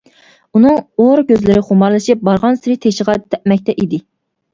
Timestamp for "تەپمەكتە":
3.35-3.77